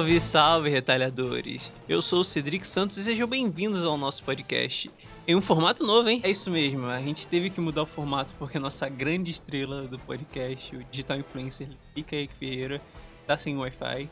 [0.00, 1.70] Salve, salve, retalhadores!
[1.86, 4.90] Eu sou o Cedric Santos e sejam bem-vindos ao nosso podcast.
[5.28, 6.22] Em um formato novo, hein?
[6.24, 9.82] É isso mesmo, a gente teve que mudar o formato porque a nossa grande estrela
[9.82, 12.80] do podcast, o digital influencer Kaique Ferreira,
[13.26, 14.08] tá sem Wi-Fi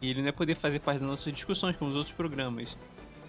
[0.00, 2.78] e ele não vai poder fazer parte das nossas discussões como os outros programas.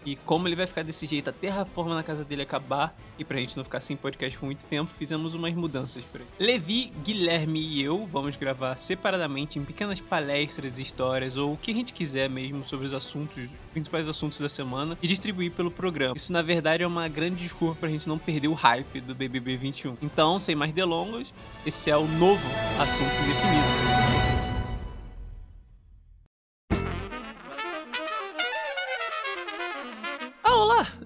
[0.05, 3.23] E como ele vai ficar desse jeito até a reforma na casa dele acabar, e
[3.23, 6.27] pra gente não ficar sem podcast por muito tempo, fizemos umas mudanças por aí.
[6.39, 11.73] Levi, Guilherme e eu vamos gravar separadamente em pequenas palestras, histórias ou o que a
[11.73, 16.16] gente quiser mesmo sobre os assuntos, principais assuntos da semana e distribuir pelo programa.
[16.16, 19.58] Isso na verdade é uma grande desculpa pra gente não perder o hype do BBB
[19.58, 19.97] 21.
[20.02, 21.33] Então, sem mais delongas,
[21.66, 22.47] esse é o novo
[22.80, 24.02] assunto definido.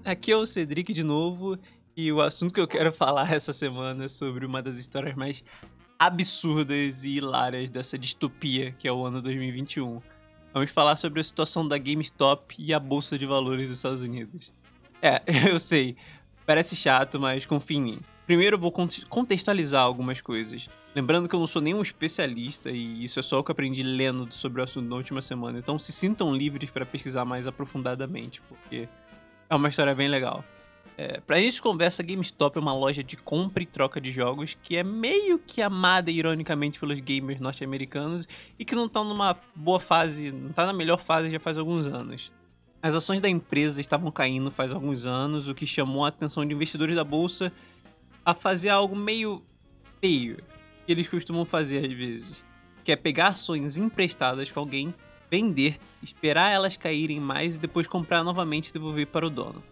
[0.04, 1.58] Aqui é o Cedric de novo
[1.96, 5.44] e o assunto que eu quero falar essa semana é sobre uma das histórias mais
[5.98, 10.00] absurdas e hilárias dessa distopia que é o ano 2021.
[10.54, 14.52] Vamos falar sobre a situação da GameStop e a bolsa de valores dos Estados Unidos.
[15.02, 15.96] É, eu sei,
[16.46, 18.00] parece chato, mas confie em mim.
[18.26, 18.72] Primeiro eu vou
[19.08, 20.68] contextualizar algumas coisas.
[20.94, 24.30] Lembrando que eu não sou nenhum especialista e isso é só o que aprendi lendo
[24.32, 25.58] sobre o assunto na última semana.
[25.58, 28.86] Então se sintam livres para pesquisar mais aprofundadamente, porque
[29.48, 30.44] é uma história bem legal.
[30.96, 34.76] É, pra gente conversa, GameStop é uma loja de compra e troca de jogos que
[34.76, 40.32] é meio que amada ironicamente pelos gamers norte-americanos e que não tá numa boa fase,
[40.32, 42.32] não tá na melhor fase já faz alguns anos.
[42.82, 46.52] As ações da empresa estavam caindo faz alguns anos, o que chamou a atenção de
[46.52, 47.52] investidores da bolsa
[48.24, 49.42] a fazer algo meio
[50.00, 50.36] feio
[50.84, 52.44] que eles costumam fazer às vezes,
[52.82, 54.92] que é pegar ações emprestadas com alguém
[55.30, 59.62] vender, esperar elas caírem mais e depois comprar novamente e devolver para o dono.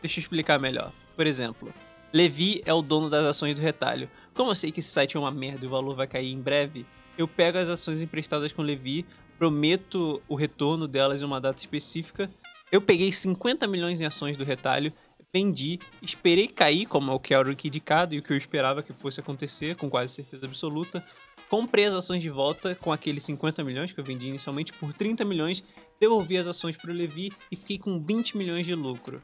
[0.00, 0.92] Deixa eu explicar melhor.
[1.14, 1.72] Por exemplo,
[2.12, 4.08] Levi é o dono das ações do retalho.
[4.34, 6.40] Como eu sei que esse site é uma merda e o valor vai cair em
[6.40, 6.84] breve,
[7.16, 9.04] eu pego as ações emprestadas com Levi,
[9.38, 12.30] prometo o retorno delas em uma data específica.
[12.70, 14.92] Eu peguei 50 milhões em ações do retalho,
[15.32, 18.82] vendi, esperei cair, como é o que era o indicado e o que eu esperava
[18.82, 21.04] que fosse acontecer, com quase certeza absoluta.
[21.52, 25.22] Comprei as ações de volta com aqueles 50 milhões que eu vendi inicialmente por 30
[25.22, 25.62] milhões,
[26.00, 29.20] devolvi as ações para o Levi e fiquei com 20 milhões de lucro.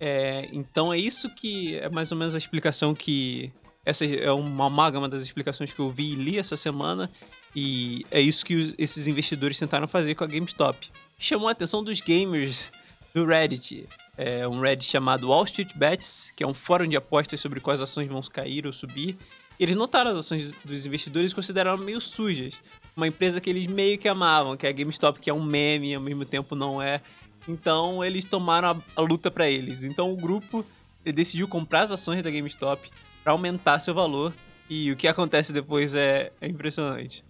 [0.00, 3.52] É, então é isso que é mais ou menos a explicação que.
[3.84, 7.10] Essa é uma amálgama das explicações que eu vi e li essa semana.
[7.54, 10.88] E é isso que os, esses investidores tentaram fazer com a GameStop.
[11.18, 12.72] Chamou a atenção dos gamers
[13.12, 13.86] do Reddit.
[14.16, 17.82] É um Reddit chamado Wall Street Bets, que é um fórum de apostas sobre quais
[17.82, 19.18] ações vão cair ou subir
[19.58, 22.60] eles notaram as ações dos investidores e consideraram meio sujas.
[22.96, 25.90] Uma empresa que eles meio que amavam, que é a GameStop, que é um meme
[25.90, 27.00] e ao mesmo tempo não é.
[27.46, 29.84] Então eles tomaram a, a luta para eles.
[29.84, 30.64] Então o grupo
[31.04, 32.90] decidiu comprar as ações da GameStop
[33.22, 34.32] para aumentar seu valor.
[34.70, 37.24] E o que acontece depois é, é impressionante.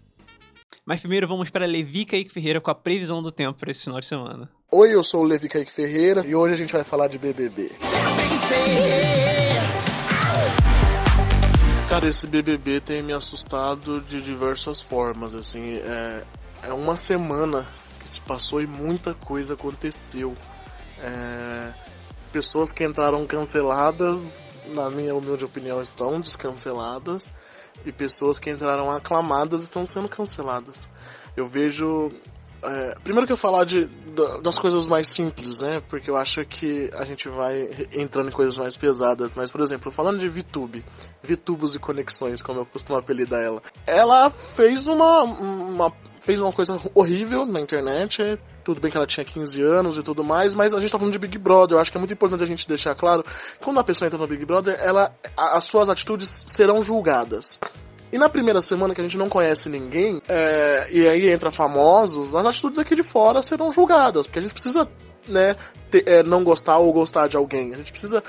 [0.84, 4.00] Mas primeiro vamos para Levi Kaique Ferreira com a previsão do tempo para esse final
[4.00, 4.50] de semana.
[4.70, 7.70] Oi, eu sou o Levi Kaique Ferreira e hoje a gente vai falar de BBB.
[11.88, 16.22] Cara, esse BBB tem me assustado de diversas formas, assim, é,
[16.64, 17.66] é uma semana
[17.98, 20.36] que se passou e muita coisa aconteceu.
[20.98, 21.72] É,
[22.30, 27.32] pessoas que entraram canceladas, na minha humilde opinião, estão descanceladas,
[27.86, 30.86] e pessoas que entraram aclamadas estão sendo canceladas.
[31.34, 32.10] Eu vejo
[32.62, 33.88] é, primeiro que eu falar de,
[34.42, 35.80] das coisas mais simples, né?
[35.88, 39.36] Porque eu acho que a gente vai entrando em coisas mais pesadas.
[39.36, 40.84] Mas, por exemplo, falando de VTube,
[41.22, 46.80] VTubos e conexões, como eu costumo apelidar ela, ela fez uma, uma, fez uma coisa
[46.94, 48.38] horrível na internet.
[48.64, 51.12] Tudo bem que ela tinha 15 anos e tudo mais, mas a gente tá falando
[51.12, 51.76] de Big Brother.
[51.76, 53.22] Eu acho que é muito importante a gente deixar claro,
[53.62, 57.58] quando a pessoa entra no Big Brother, ela, as suas atitudes serão julgadas.
[58.12, 62.34] E na primeira semana que a gente não conhece ninguém, é, e aí entra famosos,
[62.34, 64.88] as atitudes aqui de fora serão julgadas, porque a gente precisa,
[65.28, 65.56] né,
[65.90, 67.74] ter, é, não gostar ou gostar de alguém.
[67.74, 68.22] A gente precisa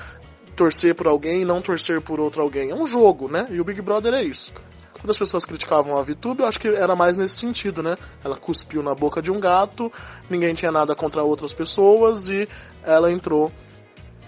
[0.54, 2.70] torcer por alguém e não torcer por outro alguém.
[2.70, 3.46] É um jogo, né?
[3.48, 4.52] E o Big Brother é isso.
[4.92, 7.96] Quando as pessoas criticavam a VTube, eu acho que era mais nesse sentido, né?
[8.22, 9.90] Ela cuspiu na boca de um gato,
[10.28, 12.46] ninguém tinha nada contra outras pessoas e
[12.84, 13.50] ela entrou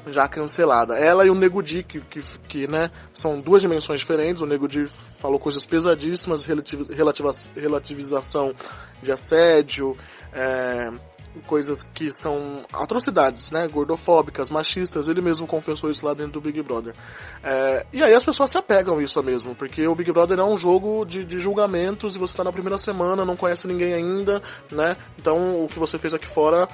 [0.06, 0.96] já cancelada.
[0.96, 4.42] Ela e o Nego Di, que, que, que, né, são duas dimensões diferentes.
[4.42, 4.86] O Nego Di
[5.18, 6.46] falou coisas pesadíssimas,
[7.56, 8.54] relativização
[9.02, 9.92] de assédio,
[10.32, 10.90] é,
[11.46, 15.08] coisas que são atrocidades, né, gordofóbicas, machistas.
[15.08, 16.94] Ele mesmo confessou isso lá dentro do Big Brother.
[17.42, 20.44] É, e aí as pessoas se apegam a isso mesmo, porque o Big Brother é
[20.44, 24.42] um jogo de, de julgamentos e você está na primeira semana, não conhece ninguém ainda,
[24.70, 24.96] né?
[25.18, 26.68] Então o que você fez aqui fora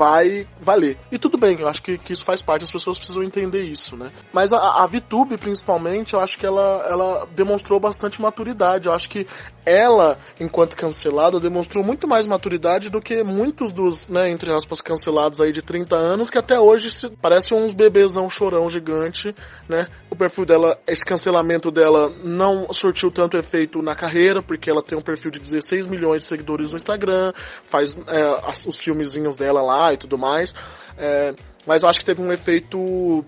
[0.00, 0.96] vai valer.
[1.12, 3.98] E tudo bem, eu acho que, que isso faz parte, as pessoas precisam entender isso,
[3.98, 4.08] né?
[4.32, 8.86] Mas a, a VTube, principalmente, eu acho que ela, ela demonstrou bastante maturidade.
[8.86, 9.26] Eu acho que
[9.64, 15.40] ela, enquanto cancelada, demonstrou muito mais maturidade do que muitos dos, né, entre aspas, cancelados
[15.40, 19.34] aí de 30 anos, que até hoje se, parecem uns bebêzão chorão gigante,
[19.68, 19.86] né?
[20.10, 24.98] O perfil dela, esse cancelamento dela não surtiu tanto efeito na carreira, porque ela tem
[24.98, 27.32] um perfil de 16 milhões de seguidores no Instagram,
[27.68, 30.54] faz é, os filmezinhos dela lá e tudo mais.
[30.96, 31.34] É,
[31.66, 33.24] mas eu acho que teve um efeito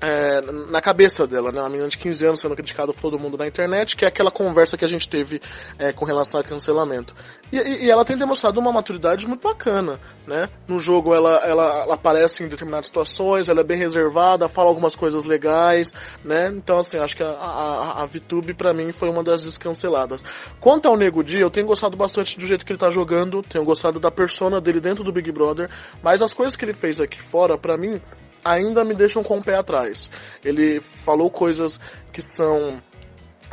[0.00, 0.40] é,
[0.70, 1.60] na cabeça dela, né?
[1.60, 4.30] Uma menina de 15 anos sendo criticada por todo mundo na internet, que é aquela
[4.30, 5.40] conversa que a gente teve
[5.78, 7.14] é, com relação ao cancelamento.
[7.50, 10.48] E, e, ela tem demonstrado uma maturidade muito bacana, né?
[10.68, 14.94] No jogo ela, ela, ela, aparece em determinadas situações, ela é bem reservada, fala algumas
[14.94, 15.94] coisas legais,
[16.24, 16.48] né?
[16.48, 20.22] Então, assim, acho que a, a, a VTube pra mim foi uma das descanceladas.
[20.60, 23.64] Quanto ao Nego Di, eu tenho gostado bastante do jeito que ele tá jogando, tenho
[23.64, 25.70] gostado da persona dele dentro do Big Brother,
[26.02, 28.00] mas as coisas que ele fez aqui fora, para mim,
[28.44, 30.10] ainda me deixam com o pé atrás.
[30.44, 31.80] Ele falou coisas
[32.12, 32.80] que são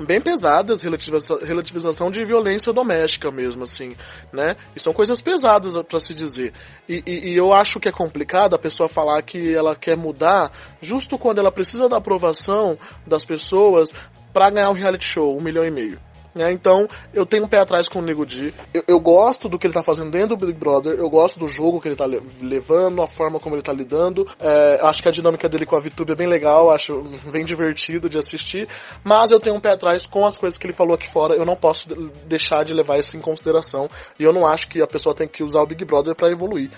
[0.02, 3.96] bem pesadas, relativização, de violência doméstica mesmo, assim,
[4.32, 4.56] né?
[4.76, 6.54] E são coisas pesadas para se dizer.
[6.90, 10.52] E, e, e, eu acho que é complicado a pessoa falar que ela quer mudar
[10.82, 13.94] justo quando ela precisa da aprovação das pessoas
[14.34, 16.00] para ganhar um reality show, um milhão e meio.
[16.34, 16.52] Né?
[16.52, 18.54] Então, eu tenho um pé atrás com o Nego Di.
[18.74, 21.48] Eu, eu, gosto do que ele tá fazendo dentro do Big Brother, eu gosto do
[21.48, 22.06] jogo que ele tá
[22.42, 24.28] levando, a forma como ele tá lidando.
[24.40, 28.10] É, acho que a dinâmica dele com a VTube é bem legal, acho bem divertido
[28.10, 28.68] de assistir.
[29.04, 31.46] Mas eu tenho um pé atrás com as coisas que ele falou aqui fora, eu
[31.46, 31.88] não posso
[32.26, 33.88] deixar de levar isso em consideração.
[34.20, 36.72] E eu não acho que a pessoa tem que usar o Big Brother para evoluir.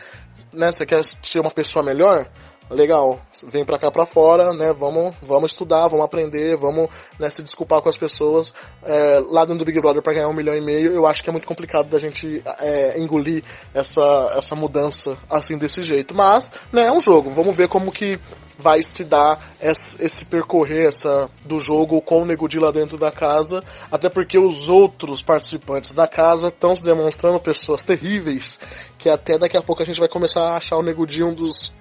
[0.51, 0.71] Né?
[0.71, 2.29] Você quer ser uma pessoa melhor?
[2.69, 4.73] Legal, vem pra cá pra fora, né?
[4.73, 6.89] Vamos, vamos estudar, vamos aprender, vamos
[7.19, 8.53] né, se desculpar com as pessoas.
[8.83, 11.29] É, lá dentro do Big Brother para ganhar um milhão e meio, eu acho que
[11.29, 16.15] é muito complicado da gente é, engolir essa, essa mudança assim desse jeito.
[16.15, 17.29] Mas, né, é um jogo.
[17.29, 18.19] Vamos ver como que
[18.57, 23.11] vai se dar esse, esse percorrer essa, do jogo com o Negudi lá dentro da
[23.11, 28.59] casa, até porque os outros participantes da casa estão se demonstrando pessoas terríveis,
[28.97, 31.73] que até daqui a pouco a gente vai começar a achar o Negudi um dos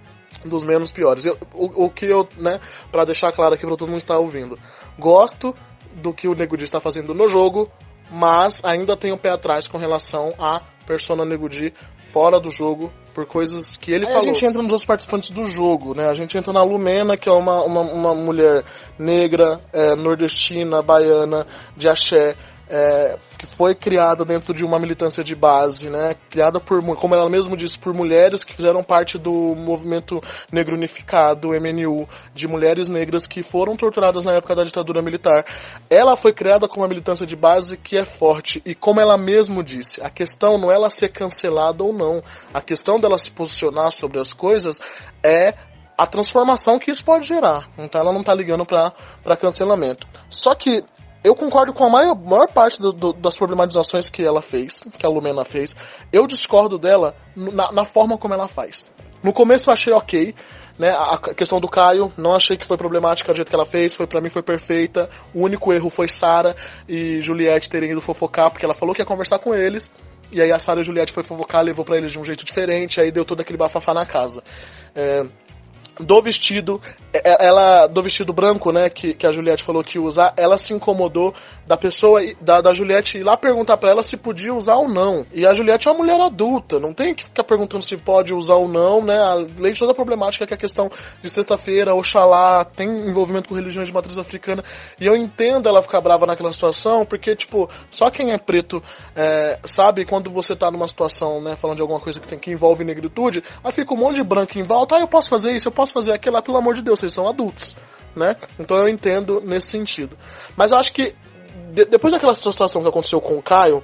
[0.45, 1.25] dos menos piores.
[1.25, 2.61] Eu, o, o, que eu, né,
[2.91, 4.59] para deixar claro aqui para todo mundo que tá ouvindo,
[4.99, 5.55] gosto
[5.95, 7.71] do que o Negudi está fazendo no jogo,
[8.11, 11.73] mas ainda tenho um pé atrás com relação a Persona Negudi
[12.13, 14.29] fora do jogo por coisas que ele Aí falou.
[14.29, 16.09] A gente entra nos outros participantes do jogo, né?
[16.09, 18.65] A gente entra na Lumena, que é uma, uma, uma mulher
[18.99, 21.47] negra, é, nordestina, baiana,
[21.77, 22.37] de axé,
[22.69, 26.15] é, que foi criada dentro de uma militância de base, né?
[26.31, 30.21] Criada por, como ela mesma disse, por mulheres que fizeram parte do movimento
[30.53, 35.45] negro unificado, MNU, de mulheres negras que foram torturadas na época da ditadura militar.
[35.89, 39.63] Ela foi criada com uma militância de base que é forte e como ela mesma
[39.63, 42.23] disse, a questão não é ela ser cancelada ou não,
[42.53, 44.81] a questão dela se posicionar sobre as coisas
[45.23, 45.55] é
[45.97, 47.69] a transformação que isso pode gerar.
[47.79, 50.07] Então ela não está ligando para cancelamento.
[50.29, 50.85] Só que
[51.25, 55.07] eu concordo com a maior, maior parte do, do, das problematizações que ela fez, que
[55.07, 55.75] a Lumena fez.
[56.13, 58.87] Eu discordo dela na, na, forma como ela faz.
[59.23, 60.35] No começo eu achei ok,
[60.79, 60.91] né?
[60.91, 64.07] A questão do Caio, não achei que foi problemática do jeito que ela fez, foi
[64.07, 65.09] para mim foi perfeita.
[65.35, 66.55] O único erro foi Sara
[66.87, 69.91] e Juliette terem ido fofocar, porque ela falou que ia conversar com eles.
[70.31, 72.45] E aí a Sara e a Juliette foi fofocar, levou para eles de um jeito
[72.45, 74.43] diferente, aí deu todo aquele bafafá na casa.
[74.95, 75.25] É,
[76.01, 76.81] do vestido,
[77.13, 80.35] é, é, ela do vestido branco, né, que, que a Juliette falou que ia usar,
[80.37, 81.35] ela se incomodou
[81.67, 85.25] da pessoa, da, da Juliette ir lá perguntar para ela se podia usar ou não.
[85.33, 88.57] E a Juliette é uma mulher adulta, não tem que ficar perguntando se pode usar
[88.57, 89.19] ou não, né?
[89.19, 90.91] Além de toda a problemática que é a questão
[91.23, 94.63] de sexta-feira, Oxalá, tem envolvimento com religiões de matriz africana.
[95.01, 98.83] E eu entendo ela ficar brava naquela situação, porque, tipo, só quem é preto
[99.17, 102.51] é, sabe quando você tá numa situação, né, falando de alguma coisa que, tem, que
[102.51, 105.69] envolve negritude, aí fica um monte de branco em volta, ah, eu posso fazer isso,
[105.69, 107.77] eu posso fazer aquilo, pelo amor de Deus, vocês são adultos.
[108.15, 108.37] Né?
[108.59, 110.17] Então eu entendo nesse sentido.
[110.57, 111.15] Mas eu acho que
[111.73, 113.83] de, depois daquela situação que aconteceu com o Caio,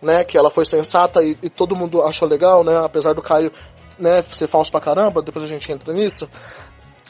[0.00, 3.52] né, que ela foi sensata e, e, todo mundo achou legal, né, apesar do Caio,
[3.98, 6.28] né, ser falso pra caramba, depois a gente entra nisso.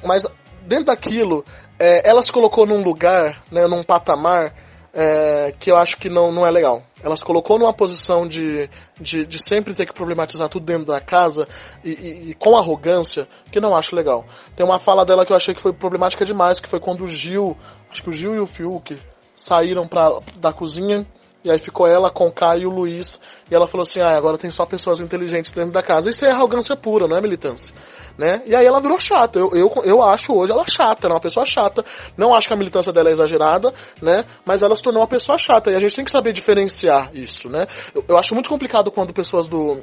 [0.05, 0.27] Mas
[0.67, 1.45] dentro daquilo,
[1.79, 4.55] é, ela se colocou num lugar, né, num patamar
[4.95, 6.83] é, que eu acho que não, não é legal.
[7.03, 8.69] Ela se colocou numa posição de,
[9.01, 11.49] de, de sempre ter que problematizar tudo dentro da casa
[11.83, 14.25] e, e, e, com arrogância, que não acho legal.
[14.55, 17.07] Tem uma fala dela que eu achei que foi problemática demais, que foi quando o
[17.07, 17.57] Gil,
[17.91, 18.99] acho que o Gil e o Fiuk
[19.35, 21.07] saíram pra, da cozinha
[21.45, 23.19] e aí ficou ela com o Caio e o Luiz.
[23.51, 26.11] E ela falou assim: ah, agora tem só pessoas inteligentes dentro da casa.
[26.11, 27.75] Isso é arrogância pura, não é militância.
[28.17, 28.43] Né?
[28.47, 29.39] E aí ela virou chata.
[29.39, 31.85] Eu, eu, eu acho hoje ela chata, ela é uma pessoa chata.
[32.17, 34.25] Não acho que a militância dela é exagerada, né?
[34.45, 35.71] Mas ela se tornou uma pessoa chata.
[35.71, 37.67] E a gente tem que saber diferenciar isso, né?
[37.95, 39.83] Eu, eu acho muito complicado quando pessoas do,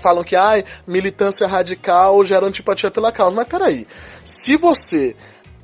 [0.00, 3.36] falam que ai, militância radical gera antipatia pela causa.
[3.36, 3.86] Mas peraí,
[4.24, 5.14] se você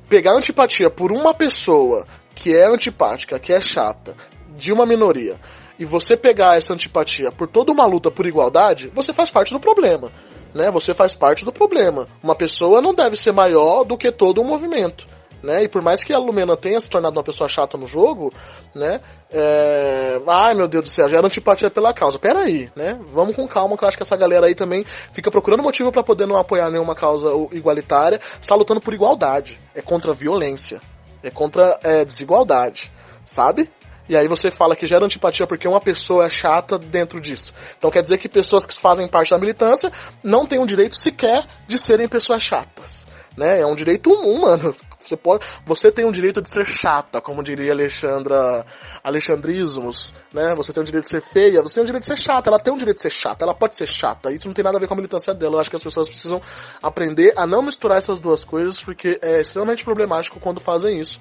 [0.07, 4.15] pegar antipatia por uma pessoa que é antipática, que é chata,
[4.57, 5.39] de uma minoria,
[5.77, 9.59] e você pegar essa antipatia por toda uma luta por igualdade, você faz parte do
[9.59, 10.09] problema.
[10.53, 10.71] Né?
[10.71, 12.05] Você faz parte do problema.
[12.23, 15.05] Uma pessoa não deve ser maior do que todo um movimento
[15.41, 15.63] né?
[15.63, 18.33] E por mais que a Lumena tenha se tornado uma pessoa chata no jogo,
[18.73, 19.01] né?
[19.31, 20.19] É...
[20.27, 22.17] Ai meu Deus do céu, gera antipatia pela causa.
[22.19, 22.99] Pera aí, né?
[23.07, 24.83] Vamos com calma, que eu acho que essa galera aí também
[25.13, 29.57] fica procurando motivo para poder não apoiar nenhuma causa igualitária, está lutando por igualdade.
[29.75, 30.79] É contra a violência.
[31.23, 32.91] É contra é, desigualdade.
[33.25, 33.69] Sabe?
[34.09, 37.53] E aí você fala que gera antipatia porque uma pessoa é chata dentro disso.
[37.77, 39.91] Então quer dizer que pessoas que fazem parte da militância
[40.23, 43.05] não têm o direito sequer de serem pessoas chatas.
[43.37, 43.61] Né?
[43.61, 44.75] É um direito humano.
[45.07, 48.65] Você, pode, você tem o direito de ser chata, como diria Alexandra
[49.01, 50.53] Alexandrismos, né?
[50.55, 52.59] Você tem o direito de ser feia, você tem o direito de ser chata, ela
[52.59, 54.31] tem o direito de ser chata, ela pode ser chata.
[54.33, 55.55] Isso não tem nada a ver com a militância dela.
[55.55, 56.41] Eu acho que as pessoas precisam
[56.83, 61.19] aprender a não misturar essas duas coisas, porque é extremamente problemático quando fazem isso.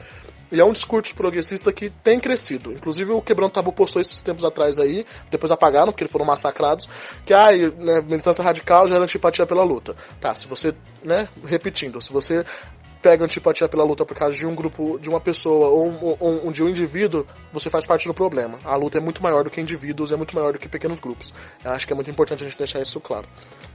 [0.51, 2.73] E é um discurso progressista que tem crescido.
[2.73, 6.89] Inclusive o Quebrando Tabu postou esses tempos atrás aí, depois apagaram, porque eles foram massacrados,
[7.25, 9.97] que ah, né, militância radical gera antipatia pela luta.
[10.21, 12.45] Tá, se você, né, repetindo, se você
[13.03, 16.53] pega antipatia pela luta por causa de um grupo, de uma pessoa ou, ou, ou,
[16.53, 18.59] de um indivíduo, você faz parte do problema.
[18.65, 21.33] A luta é muito maior do que indivíduos, é muito maior do que pequenos grupos.
[21.65, 23.29] Eu acho que é muito importante a gente deixar isso claro.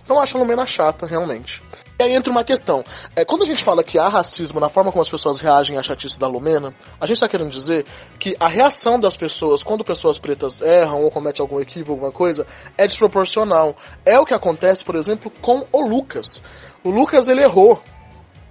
[0.04, 1.62] Então eu acho a Lumena chata, realmente.
[2.02, 2.84] E aí entra uma questão.
[3.16, 5.84] É, quando a gente fala que há racismo na forma como as pessoas reagem à
[5.84, 7.86] chatice da Lumena, a gente está querendo dizer
[8.18, 12.48] que a reação das pessoas quando pessoas pretas erram ou cometem algum equívoco, alguma coisa,
[12.76, 13.76] é desproporcional.
[14.04, 16.42] É o que acontece, por exemplo, com o Lucas.
[16.84, 17.80] O Lucas ele errou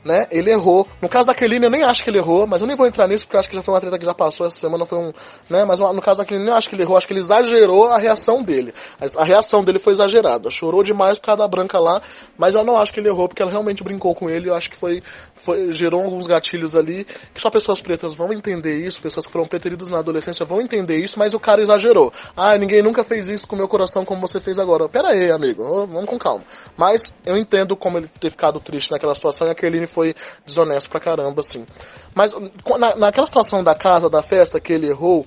[0.05, 0.27] né?
[0.31, 0.87] Ele errou.
[1.01, 3.07] No caso da Kelly, eu nem acho que ele errou, mas eu nem vou entrar
[3.09, 4.99] nisso porque eu acho que já foi uma treta que já passou essa semana, foi
[4.99, 5.13] um,
[5.49, 5.65] né?
[5.65, 7.99] Mas no caso da Kelly, eu acho que ele errou, acho que ele exagerou a
[7.99, 8.73] reação dele.
[9.17, 10.51] A reação dele foi exagerada.
[10.51, 12.01] Chorou demais por causa da branca lá,
[12.39, 14.49] mas eu não acho que ele errou porque ela realmente brincou com ele.
[14.49, 15.03] Eu acho que foi,
[15.35, 17.05] foi gerou alguns gatilhos ali
[17.35, 20.97] que só pessoas pretas vão entender isso, pessoas que foram preteridas na adolescência vão entender
[20.97, 22.13] isso, mas o cara exagerou.
[22.37, 24.89] Ah, ninguém nunca fez isso com meu coração como você fez agora.
[24.89, 26.45] Pera aí, amigo, vamos com calma.
[26.77, 30.15] Mas eu entendo como ele ter ficado triste naquela situação e a Kelly foi
[30.47, 31.67] desonesto pra caramba, assim.
[32.15, 32.33] Mas
[32.79, 35.27] na, naquela situação da casa, da festa que ele errou,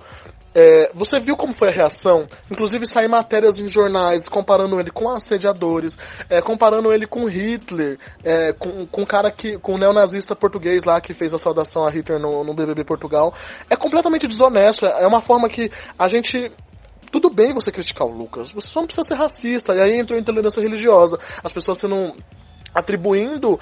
[0.55, 2.27] é, você viu como foi a reação?
[2.51, 5.97] Inclusive sair matérias em jornais comparando ele com assediadores,
[6.29, 9.57] é, comparando ele com Hitler, é, com, com cara que.
[9.57, 13.33] com o neonazista português lá que fez a saudação a Hitler no, no BBB Portugal.
[13.69, 14.85] É completamente desonesto.
[14.85, 16.51] É uma forma que a gente
[17.11, 20.15] tudo bem você criticar o Lucas, você só não precisa ser racista, e aí entra
[20.15, 21.19] a intolerância religiosa.
[21.43, 22.11] As pessoas sendo
[22.73, 23.59] atribuindo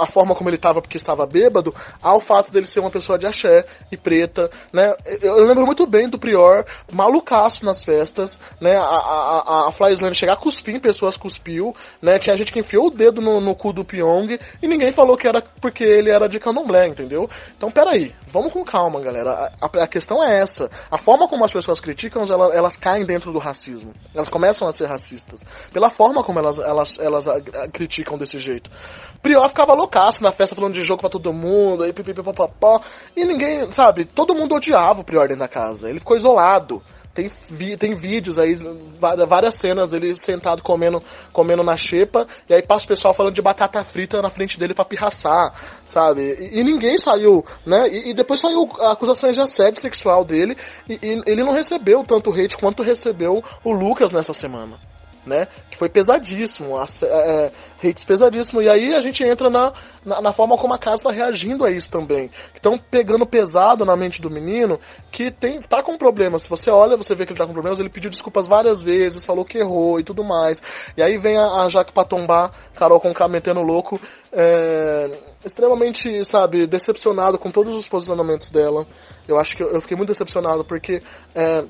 [0.00, 3.26] a forma como ele estava porque estava bêbado ao fato dele ser uma pessoa de
[3.26, 4.94] axé e preta, né?
[5.22, 8.76] Eu lembro muito bem do Prior malucaço nas festas, né?
[8.76, 12.18] A, a, a chegar a cuspir em pessoas, cuspiu, né?
[12.18, 15.28] Tinha gente que enfiou o dedo no, no cu do Pyong e ninguém falou que
[15.28, 17.28] era porque ele era de candomblé, entendeu?
[17.56, 19.30] Então, peraí, vamos com calma, galera.
[19.60, 20.70] A, a, a questão é essa.
[20.90, 23.92] A forma como as pessoas criticam, elas, elas caem dentro do racismo.
[24.14, 25.44] Elas começam a ser racistas.
[25.72, 27.26] Pela forma como elas, elas, elas
[27.72, 28.70] criticam desse jeito.
[29.22, 32.80] Prior ficava loucaço na festa falando de jogo pra todo mundo, aí pipipipopopó,
[33.16, 35.88] e ninguém, sabe, todo mundo odiava o Prior dentro da casa.
[35.88, 36.80] Ele ficou isolado.
[37.18, 38.54] Tem, vi, tem vídeos aí,
[39.28, 43.42] várias cenas ele sentado comendo, comendo na xepa, e aí passa o pessoal falando de
[43.42, 45.52] batata frita na frente dele pra pirraçar,
[45.84, 46.22] sabe?
[46.22, 47.88] E, e ninguém saiu, né?
[47.88, 50.56] E, e, depois saiu acusações de assédio sexual dele,
[50.88, 54.76] e, e ele não recebeu tanto hate quanto recebeu o Lucas nessa semana
[55.28, 55.46] né?
[55.70, 58.62] Que foi pesadíssimo, é, hates pesadíssimo.
[58.62, 59.72] E aí a gente entra na,
[60.04, 62.30] na, na, forma como a casa está reagindo a isso também.
[62.54, 64.80] Estão pegando pesado na mente do menino
[65.12, 66.42] que tem, tá com problemas.
[66.42, 69.24] Se você olha, você vê que ele tá com problemas, ele pediu desculpas várias vezes,
[69.24, 70.62] falou que errou e tudo mais.
[70.96, 74.00] E aí vem a, a Jaque Patombá, Carol com K metendo louco,
[74.32, 75.10] é,
[75.44, 78.86] extremamente, sabe, decepcionado com todos os posicionamentos dela.
[79.26, 81.02] Eu acho que eu, eu fiquei muito decepcionado porque.
[81.34, 81.64] É,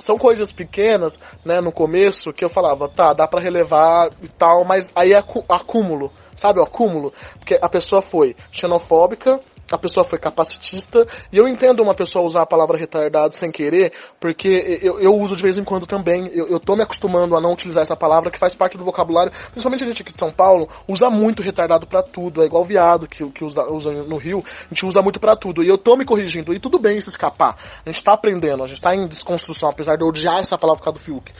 [0.00, 4.64] são coisas pequenas, né, no começo, que eu falava, tá, dá para relevar e tal,
[4.64, 7.12] mas aí é acúmulo, sabe, o acúmulo?
[7.38, 9.38] Porque a pessoa foi xenofóbica,
[9.70, 13.92] a pessoa foi capacitista, e eu entendo uma pessoa usar a palavra retardado sem querer,
[14.18, 17.40] porque eu, eu uso de vez em quando também, eu, eu tô me acostumando a
[17.40, 20.30] não utilizar essa palavra, que faz parte do vocabulário, principalmente a gente aqui de São
[20.30, 24.44] Paulo, usa muito retardado para tudo, é igual viado que, que usa, usa no Rio,
[24.66, 27.08] a gente usa muito para tudo, e eu tô me corrigindo, e tudo bem se
[27.08, 30.58] escapar, a gente tá aprendendo, a gente tá em desconstrução, apesar de eu odiar essa
[30.58, 31.32] palavra por causa do Fiuk.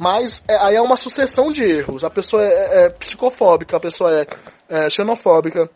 [0.00, 2.04] Mas é, aí é uma sucessão de erros.
[2.04, 4.26] A pessoa é, é, é psicofóbica, a pessoa é,
[4.66, 5.68] é xenofóbica,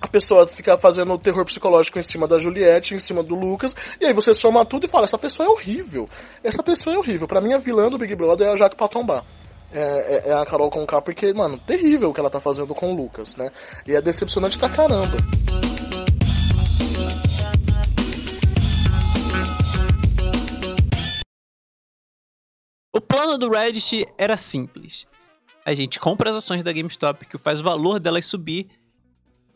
[0.00, 4.06] a pessoa fica fazendo terror psicológico em cima da Juliette, em cima do Lucas, e
[4.06, 6.08] aí você soma tudo e fala, essa pessoa é horrível.
[6.42, 7.28] Essa pessoa é horrível.
[7.28, 9.22] Para mim, a vilã do Big Brother é a Jaque Patombá.
[9.72, 12.92] É, é, é, a Carol Conká, porque, mano, terrível o que ela tá fazendo com
[12.92, 13.52] o Lucas, né?
[13.86, 15.16] E é decepcionante pra caramba.
[22.92, 25.06] O plano do Reddit era simples.
[25.64, 28.66] A gente compra as ações da GameStop, que faz o valor delas subir,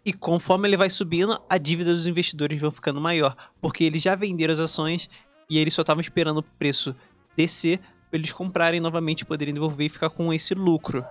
[0.05, 4.15] e conforme ele vai subindo, a dívida dos investidores vai ficando maior, porque eles já
[4.15, 5.09] venderam as ações
[5.49, 6.95] e eles só estavam esperando o preço
[7.37, 7.79] descer
[8.11, 11.05] para eles comprarem novamente poderem devolver e ficar com esse lucro.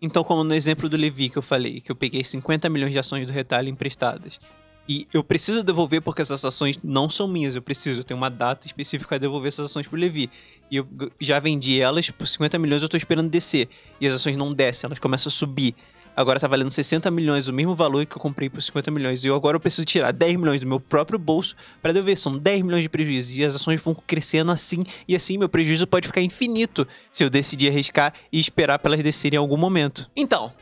[0.00, 2.98] Então, como no exemplo do Levi que eu falei, que eu peguei 50 milhões de
[2.98, 4.40] ações do retalho emprestadas.
[4.88, 8.30] E eu preciso devolver porque essas ações não são minhas, eu preciso, eu tenho uma
[8.30, 10.30] data específica para devolver essas ações pro Levi.
[10.70, 10.88] E eu
[11.20, 13.68] já vendi elas por 50 milhões, eu tô esperando descer.
[14.00, 15.74] E as ações não descem, elas começam a subir
[16.20, 19.24] agora tá valendo 60 milhões, o mesmo valor que eu comprei por 50 milhões.
[19.24, 22.16] E eu agora eu preciso tirar 10 milhões do meu próprio bolso para devolver.
[22.16, 23.38] São 10 milhões de prejuízo.
[23.38, 24.84] E as ações vão crescendo assim.
[25.08, 29.04] E assim meu prejuízo pode ficar infinito se eu decidir arriscar e esperar para elas
[29.04, 30.10] descerem em algum momento.
[30.14, 30.52] Então,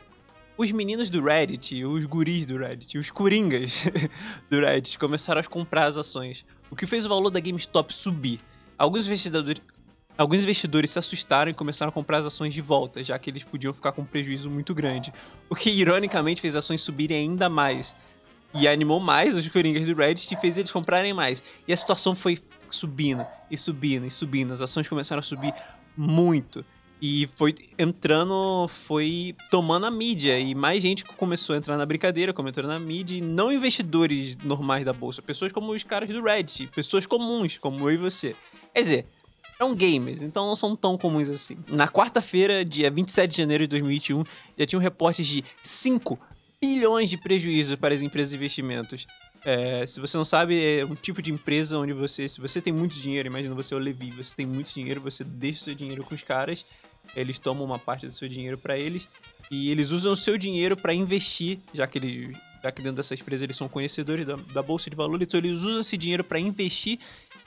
[0.57, 3.85] os meninos do Reddit, os guris do Reddit, os coringas
[4.49, 6.45] do Reddit começaram a comprar as ações.
[6.69, 8.39] O que fez o valor da GameStop subir.
[8.77, 9.61] Alguns investidores,
[10.19, 13.41] Alguns investidores se assustaram e começaram a comprar as ações de volta, já que eles
[13.41, 15.13] podiam ficar com um prejuízo muito grande.
[15.49, 17.95] O que, ironicamente, fez as ações subirem ainda mais.
[18.53, 21.41] E animou mais os coringas do Reddit e fez eles comprarem mais.
[21.65, 22.37] E a situação foi
[22.69, 24.51] subindo, e subindo, e subindo.
[24.51, 25.53] As ações começaram a subir
[25.95, 26.65] muito.
[27.01, 30.37] E foi entrando, foi tomando a mídia.
[30.37, 33.15] E mais gente começou a entrar na brincadeira, começou na mídia.
[33.15, 37.89] E não investidores normais da bolsa, pessoas como os caras do Reddit, pessoas comuns, como
[37.89, 38.35] eu e você.
[38.73, 39.05] Quer dizer,
[39.59, 41.57] são gamers, então não são tão comuns assim.
[41.67, 44.23] Na quarta-feira, dia 27 de janeiro de 2021,
[44.57, 46.17] já tinham reportes de 5
[46.61, 49.05] bilhões de prejuízos para as empresas de investimentos.
[49.43, 52.71] É, se você não sabe, é um tipo de empresa onde você, se você tem
[52.71, 55.75] muito dinheiro, imagina você é o Levi, você tem muito dinheiro, você deixa o seu
[55.75, 56.65] dinheiro com os caras,
[57.13, 59.09] eles tomam uma parte do seu dinheiro para eles
[59.51, 63.13] e eles usam o seu dinheiro para investir, já que ele, já que dentro dessa
[63.13, 66.39] empresa eles são conhecedores da, da bolsa de valores, então eles usam esse dinheiro para
[66.39, 66.97] investir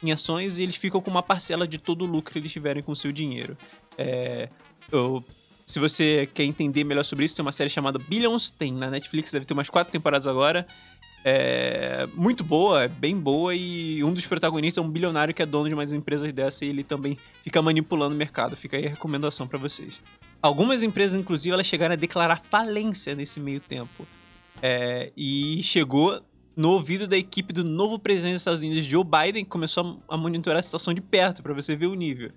[0.03, 2.83] em ações e eles ficam com uma parcela de todo o lucro que eles tiverem
[2.83, 3.57] com o seu dinheiro.
[3.97, 4.49] É,
[4.91, 5.25] eu,
[5.67, 9.31] se você quer entender melhor sobre isso, tem uma série chamada Billions, tem na Netflix,
[9.31, 10.67] deve ter umas quatro temporadas agora.
[11.25, 15.47] É muito boa, é bem boa, e um dos protagonistas é um bilionário que é
[15.47, 18.57] dono de umas empresas dessa e ele também fica manipulando o mercado.
[18.57, 20.01] Fica aí a recomendação para vocês.
[20.43, 24.07] Algumas empresas, inclusive, elas chegaram a declarar falência nesse meio tempo.
[24.61, 26.21] É, e chegou
[26.57, 30.17] no ouvido da equipe do novo presidente dos Estados Unidos, Joe Biden, que começou a
[30.17, 32.31] monitorar a situação de perto para você ver o nível.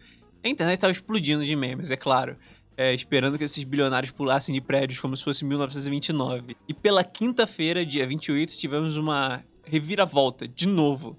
[0.43, 2.35] A internet estava explodindo de memes, é claro.
[2.77, 6.57] É, esperando que esses bilionários pulassem de prédios como se fosse 1929.
[6.67, 11.17] E pela quinta-feira, dia 28, tivemos uma reviravolta, de novo.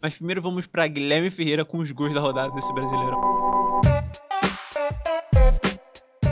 [0.00, 3.47] Mas primeiro vamos para Guilherme Ferreira com os gols da rodada desse Brasileirão.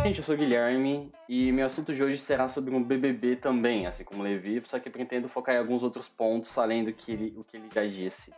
[0.07, 3.89] Gente, eu sou o Guilherme e meu assunto de hoje será sobre um BBB também,
[3.89, 7.35] assim como Levi, só que pretendo focar em alguns outros pontos além do que ele,
[7.37, 8.33] o que ele já disse.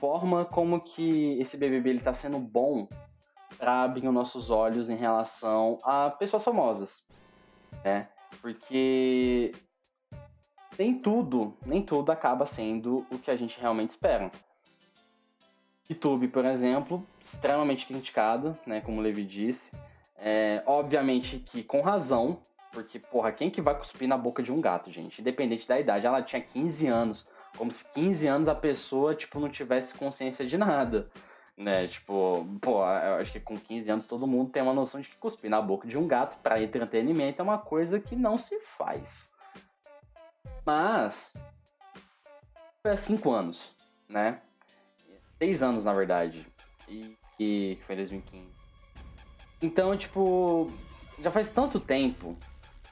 [0.00, 2.88] Forma como que esse BBB está sendo bom
[3.56, 7.06] para abrir os nossos olhos em relação a pessoas famosas,
[7.84, 8.08] né?
[8.42, 9.52] Porque
[10.76, 14.28] nem tudo, nem tudo acaba sendo o que a gente realmente espera.
[15.88, 19.70] YouTube, por exemplo, extremamente criticado, né, como o Levi disse,
[20.18, 24.60] é, obviamente que com razão, porque, porra, quem que vai cuspir na boca de um
[24.60, 25.20] gato, gente?
[25.20, 26.06] Independente da idade.
[26.06, 27.28] Ela tinha 15 anos.
[27.56, 31.10] Como se 15 anos a pessoa, tipo, não tivesse consciência de nada.
[31.56, 31.86] Né?
[31.86, 35.16] Tipo, pô, eu acho que com 15 anos todo mundo tem uma noção de que
[35.16, 39.32] cuspir na boca de um gato para entretenimento é uma coisa que não se faz.
[40.64, 41.34] Mas.
[42.82, 43.74] Foi há 5 anos,
[44.06, 44.42] né?
[45.38, 46.46] 6 anos, na verdade.
[46.88, 48.55] E, e foi 2015.
[49.60, 50.70] Então, tipo,
[51.18, 52.36] já faz tanto tempo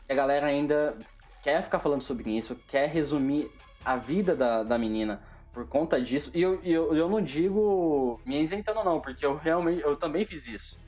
[0.07, 0.96] que a galera ainda
[1.42, 3.50] quer ficar falando sobre isso, quer resumir
[3.85, 5.22] a vida da, da menina
[5.53, 6.31] por conta disso.
[6.35, 10.48] E eu, eu, eu não digo me isentando, não, porque eu realmente eu também fiz
[10.48, 10.81] isso.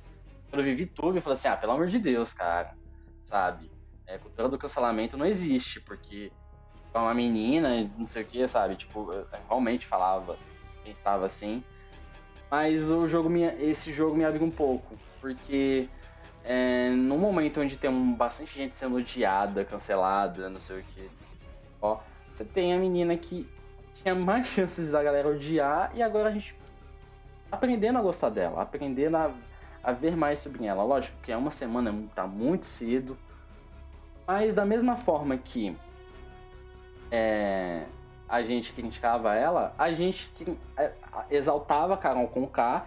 [0.48, 2.74] Quando eu vivi tudo, eu falei assim, ah, pelo amor de Deus, cara,
[3.20, 3.70] sabe?
[4.06, 6.32] É, cultura do cancelamento não existe, porque
[6.94, 8.76] é uma menina, não sei o que, sabe?
[8.76, 10.38] Tipo, eu realmente falava,
[10.82, 11.62] pensava assim.
[12.50, 15.88] Mas o jogo me, esse jogo me abriu um pouco porque
[16.44, 21.10] é, momento onde tem um, bastante gente sendo odiada, cancelada, não sei o que,
[21.82, 21.98] ó,
[22.32, 23.48] você tem a menina que
[23.94, 26.54] tinha mais chances da galera odiar e agora a gente
[27.50, 29.32] aprendendo a gostar dela, aprendendo a,
[29.82, 30.84] a ver mais sobre ela.
[30.84, 33.18] Lógico que é uma semana, tá muito cedo,
[34.24, 35.76] mas da mesma forma que
[37.10, 37.84] é,
[38.28, 40.30] a gente criticava ela, a gente
[40.76, 40.92] é,
[41.30, 42.86] exaltava Carol com K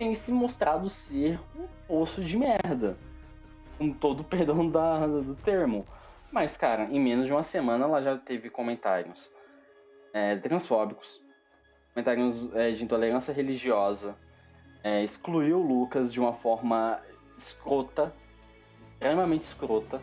[0.00, 2.96] tem se mostrado ser um poço de merda.
[3.76, 5.86] Com todo o perdão da, do termo.
[6.32, 9.30] Mas, cara, em menos de uma semana ela já teve comentários
[10.14, 11.20] é, transfóbicos,
[11.92, 14.16] comentários é, de intolerância religiosa,
[14.82, 16.98] é, excluiu Lucas de uma forma
[17.36, 18.14] escrota,
[18.80, 20.00] extremamente escrota.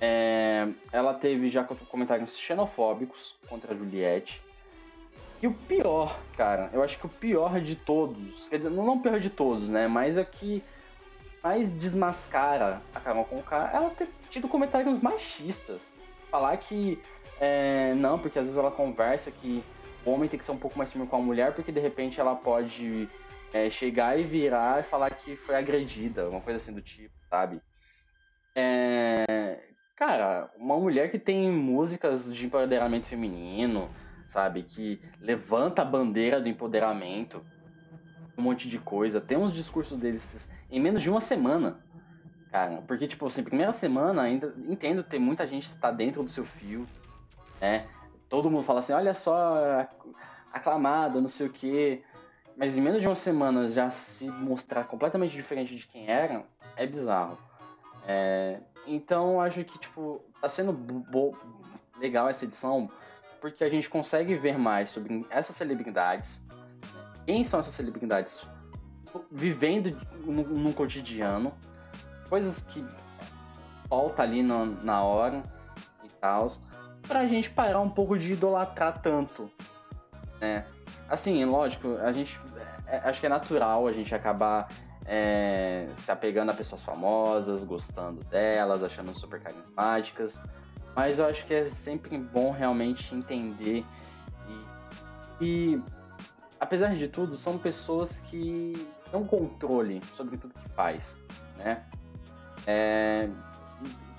[0.00, 4.42] É, ela teve já comentários xenofóbicos contra a Juliette.
[5.46, 9.00] E o pior, cara, eu acho que o pior de todos, quer dizer, não o
[9.00, 9.86] pior de todos, né?
[9.86, 10.60] Mas é que
[11.40, 15.94] mais desmascara a Carol Conká ela ter tido comentários machistas.
[16.32, 17.00] Falar que
[17.38, 19.62] é, não, porque às vezes ela conversa que
[20.04, 22.20] o homem tem que ser um pouco mais firme com a mulher, porque de repente
[22.20, 23.08] ela pode
[23.52, 27.62] é, chegar e virar e falar que foi agredida, uma coisa assim do tipo, sabe?
[28.52, 29.62] É,
[29.94, 33.88] cara, uma mulher que tem músicas de empoderamento feminino,
[34.26, 34.62] sabe?
[34.62, 37.44] Que levanta a bandeira do empoderamento,
[38.36, 39.20] um monte de coisa.
[39.20, 41.80] Tem uns discursos deles em menos de uma semana.
[42.50, 46.30] Cara, porque, tipo assim, primeira semana ainda entendo ter muita gente que tá dentro do
[46.30, 46.86] seu fio,
[47.60, 47.86] né?
[48.28, 49.86] Todo mundo fala assim, olha só,
[50.52, 52.02] aclamada, não sei o quê.
[52.56, 56.44] Mas em menos de uma semana já se mostrar completamente diferente de quem era,
[56.76, 57.38] é bizarro.
[58.06, 60.74] É, então acho que, tipo, tá sendo
[61.98, 62.90] legal essa edição
[63.40, 66.44] porque a gente consegue ver mais sobre essas celebridades,
[67.24, 68.48] quem são essas celebridades
[69.30, 71.52] vivendo no, cotidiano,
[72.28, 72.84] coisas que
[73.88, 75.42] falta ali na, na hora
[76.04, 76.48] e tal,
[77.06, 79.50] pra gente parar um pouco de idolatrar tanto,
[80.40, 80.66] né?
[81.08, 82.38] Assim, lógico, a gente
[82.86, 84.68] é, acho que é natural a gente acabar
[85.04, 90.40] é, se apegando a pessoas famosas, gostando delas, achando super carismáticas.
[90.96, 93.84] Mas eu acho que é sempre bom realmente entender
[95.38, 95.82] e, e
[96.58, 98.72] apesar de tudo, são pessoas que
[99.10, 101.20] têm controle sobre tudo que faz,
[101.58, 101.84] né?
[102.66, 103.28] É,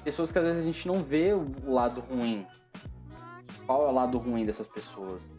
[0.03, 2.45] pessoas que às vezes a gente não vê o lado ruim.
[3.65, 5.31] Qual é o lado ruim dessas pessoas?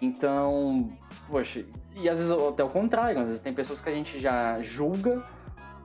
[0.00, 0.90] Então,
[1.28, 1.64] poxa,
[1.94, 5.22] e às vezes até o contrário, às vezes tem pessoas que a gente já julga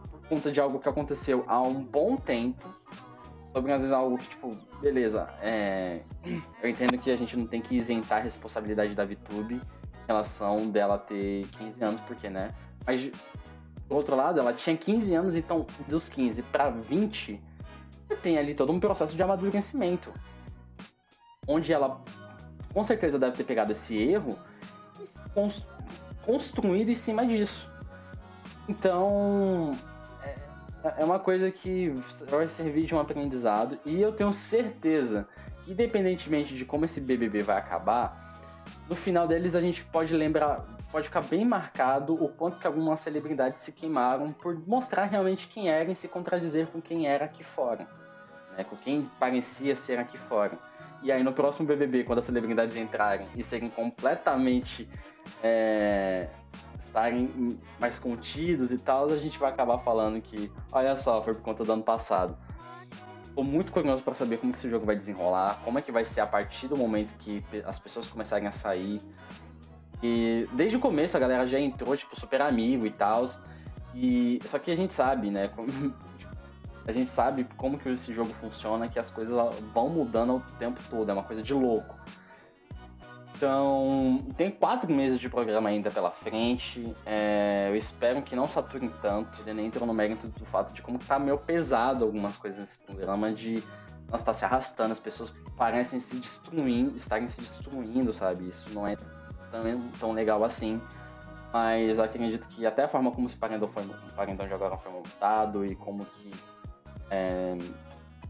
[0.09, 2.67] por conta de algo que aconteceu há um bom tempo
[3.53, 6.01] sobre às vezes algo que, tipo, beleza, é,
[6.61, 10.69] eu entendo que a gente não tem que isentar a responsabilidade da VTube em relação
[10.69, 12.49] dela ter 15 anos, porque, né?
[12.85, 13.11] Mas,
[13.87, 17.41] do outro lado, ela tinha 15 anos, então, dos 15 para 20,
[18.07, 20.11] você tem ali todo um processo de amadurecimento.
[21.47, 22.01] Onde ela,
[22.73, 24.37] com certeza, deve ter pegado esse erro
[24.99, 27.69] e construído em cima disso.
[28.67, 29.71] Então,
[30.83, 31.93] é uma coisa que
[32.27, 35.27] vai servir de um aprendizado e eu tenho certeza
[35.63, 38.33] que, independentemente de como esse BBB vai acabar,
[38.89, 42.99] no final deles a gente pode lembrar, pode ficar bem marcado o quanto que algumas
[42.99, 47.43] celebridades se queimaram por mostrar realmente quem era e se contradizer com quem era aqui
[47.43, 47.87] fora,
[48.57, 48.63] né?
[48.63, 50.57] com quem parecia ser aqui fora.
[51.03, 54.87] E aí no próximo BBB, quando as celebridades entrarem e serem completamente
[55.43, 56.27] é,
[56.77, 61.41] estarem mais contidos e tal, a gente vai acabar falando que, olha só, foi por
[61.41, 62.37] conta do ano passado.
[63.33, 66.03] Tô muito curioso para saber como que esse jogo vai desenrolar, como é que vai
[66.03, 68.99] ser a partir do momento que as pessoas começarem a sair.
[70.03, 73.25] E desde o começo a galera já entrou, tipo, super amigo e tal.
[73.95, 75.49] E só que a gente sabe, né?
[76.85, 79.33] a gente sabe como que esse jogo funciona, que as coisas
[79.73, 81.95] vão mudando o tempo todo, é uma coisa de louco.
[83.41, 86.95] Então, tem quatro meses de programa ainda pela frente.
[87.03, 89.43] É, eu espero que não saturem tanto.
[89.51, 93.33] Nem entrou no mérito do fato de como tá meio pesado algumas coisas nesse programa,
[93.33, 93.63] de
[94.11, 98.47] nós tá se arrastando, as pessoas parecem se destruindo, estarem se destruindo, sabe?
[98.47, 98.95] Isso não é
[99.49, 100.79] tão, tão legal assim.
[101.51, 103.83] Mas acredito que até a forma como esse Parendão, foi,
[104.15, 106.29] Parendão de agora foi montado e como que,
[107.09, 107.57] é,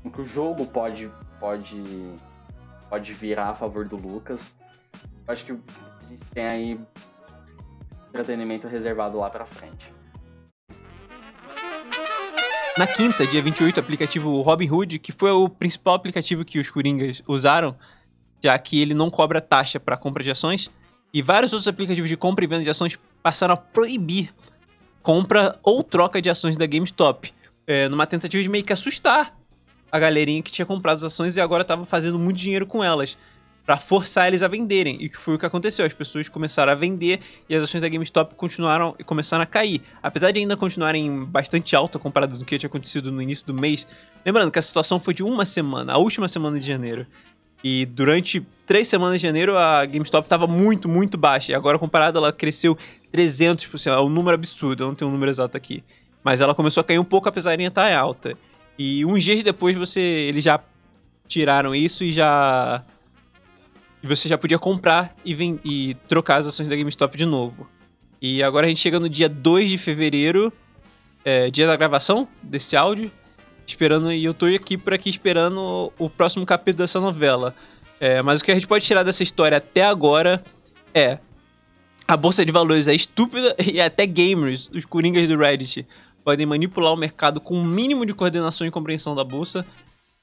[0.09, 1.83] que o jogo pode, pode,
[2.87, 4.60] pode virar a favor do Lucas
[5.27, 6.79] acho que a gente tem aí
[8.09, 9.93] entretenimento reservado lá pra frente.
[12.77, 17.21] Na quinta, dia 28, o aplicativo Robinhood, que foi o principal aplicativo que os Coringas
[17.27, 17.75] usaram,
[18.41, 20.71] já que ele não cobra taxa para compra de ações,
[21.13, 24.33] e vários outros aplicativos de compra e venda de ações passaram a proibir
[25.01, 27.33] compra ou troca de ações da GameStop,
[27.67, 29.37] é, numa tentativa de meio que assustar
[29.91, 33.17] a galerinha que tinha comprado as ações e agora estava fazendo muito dinheiro com elas
[33.71, 34.97] para forçar eles a venderem.
[34.99, 35.85] E que foi o que aconteceu.
[35.85, 39.81] As pessoas começaram a vender e as ações da GameStop continuaram e começaram a cair.
[40.03, 43.53] Apesar de ainda continuarem bastante alta comparado com o que tinha acontecido no início do
[43.53, 43.87] mês.
[44.25, 47.07] Lembrando que a situação foi de uma semana, a última semana de janeiro.
[47.63, 51.53] E durante três semanas de janeiro a GameStop estava muito, muito baixa.
[51.53, 52.77] E agora comparado ela cresceu
[53.13, 53.87] 300%.
[53.87, 55.81] É um número absurdo, eu não tenho um número exato aqui.
[56.21, 58.37] Mas ela começou a cair um pouco apesar de estar alta.
[58.77, 60.59] E uns dias depois você eles já
[61.25, 62.83] tiraram isso e já
[64.03, 65.33] e você já podia comprar e,
[65.63, 67.67] e trocar as ações da GameStop de novo.
[68.21, 70.51] E agora a gente chega no dia 2 de fevereiro,
[71.23, 73.11] é, dia da gravação desse áudio,
[73.65, 77.55] esperando e eu tô aqui por aqui esperando o próximo capítulo dessa novela.
[77.99, 80.43] É, mas o que a gente pode tirar dessa história até agora
[80.93, 81.19] é
[82.07, 85.87] a bolsa de valores é estúpida e até gamers, os coringas do Reddit,
[86.23, 89.65] podem manipular o mercado com o um mínimo de coordenação e compreensão da bolsa.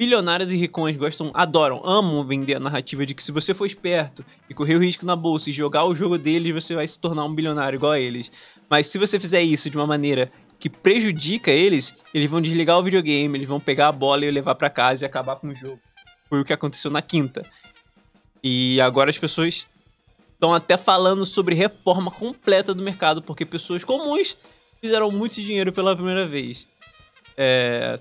[0.01, 4.25] Bilionários e ricões gostam, adoram, amam vender a narrativa de que se você for esperto
[4.49, 7.25] e correr o risco na bolsa e jogar o jogo deles, você vai se tornar
[7.25, 8.31] um bilionário igual a eles.
[8.71, 12.83] Mas se você fizer isso de uma maneira que prejudica eles, eles vão desligar o
[12.85, 15.81] videogame, eles vão pegar a bola e levar para casa e acabar com o jogo.
[16.29, 17.45] Foi o que aconteceu na quinta.
[18.41, 19.67] E agora as pessoas
[20.33, 24.37] estão até falando sobre reforma completa do mercado, porque pessoas comuns
[24.81, 26.69] fizeram muito dinheiro pela primeira vez.
[27.37, 27.99] É...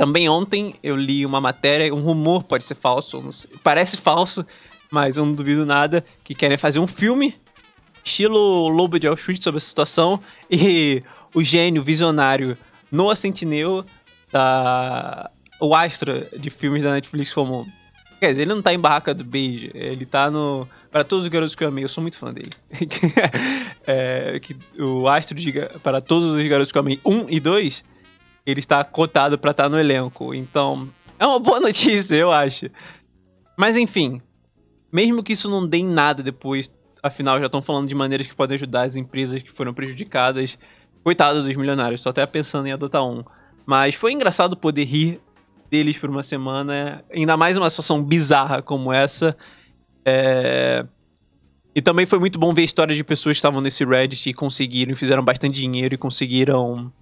[0.00, 3.22] Também ontem eu li uma matéria, um rumor, pode ser falso,
[3.62, 4.46] parece falso,
[4.90, 7.34] mas eu não duvido nada, que querem fazer um filme,
[8.02, 10.18] estilo Lobo de Street, sobre a situação,
[10.50, 11.02] e
[11.34, 12.56] o gênio visionário
[12.90, 13.84] Noah Centineo,
[14.32, 15.30] da...
[15.60, 17.70] o astro de filmes da Netflix como
[18.18, 20.66] Quer dizer, ele não tá em Barraca do Beijo, ele tá no.
[20.90, 22.52] Para todos os garotos que eu amei, eu sou muito fã dele.
[23.86, 25.36] é, que o Astro
[25.82, 27.84] Para todos os garotos que eu amei 1 e 2,
[28.46, 30.34] ele está cotado para estar tá no elenco.
[30.34, 32.70] Então, é uma boa notícia, eu acho.
[33.56, 34.20] Mas enfim,
[34.92, 36.72] mesmo que isso não dê em nada depois,
[37.02, 40.58] afinal já estão falando de maneiras que podem ajudar as empresas que foram prejudicadas.
[41.02, 43.24] Coitado dos milionários, tô até pensando em adotar um.
[43.64, 45.20] Mas foi engraçado poder rir
[45.70, 49.36] deles por uma semana, ainda mais uma situação bizarra como essa.
[50.04, 50.84] É...
[51.74, 54.96] E também foi muito bom ver histórias de pessoas que estavam nesse Reddit e conseguiram,
[54.96, 56.92] fizeram bastante dinheiro e conseguiram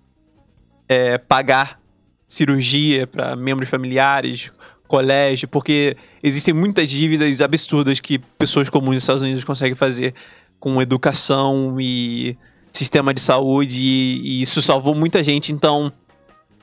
[0.89, 1.81] é, pagar
[2.27, 4.51] cirurgia para membros familiares,
[4.87, 10.15] colégio, porque existem muitas dívidas absurdas que pessoas comuns nos Estados Unidos conseguem fazer
[10.59, 12.37] com educação e
[12.73, 15.53] sistema de saúde, e, e isso salvou muita gente.
[15.53, 15.93] Então,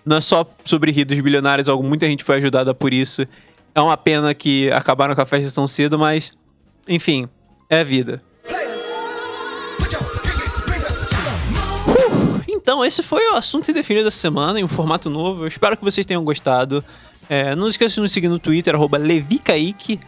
[0.06, 3.26] não é só sobre rir dos bilionários, muita gente foi ajudada por isso.
[3.74, 6.32] É uma pena que acabaram com a festa tão cedo, mas
[6.88, 7.28] enfim,
[7.70, 8.22] é a vida.
[12.66, 15.44] Então, esse foi o assunto indefinido dessa semana, em um formato novo.
[15.44, 16.84] Eu espero que vocês tenham gostado.
[17.30, 20.00] É, não esqueça de nos seguir no Twitter, arroba LeviCaique,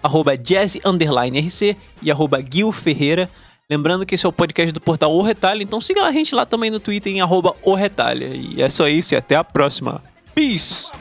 [0.00, 3.28] arroba Jazz RC e arroba Gil Ferreira.
[3.68, 6.46] Lembrando que esse é o podcast do portal O Retalho, então siga a gente lá
[6.46, 8.26] também no Twitter em arroba O Retalha.
[8.32, 10.00] E é só isso e até a próxima.
[10.36, 10.92] Peace!